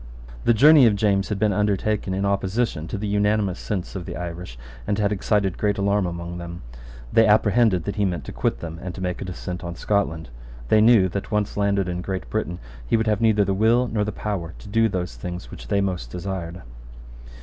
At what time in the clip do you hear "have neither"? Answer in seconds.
13.05-13.45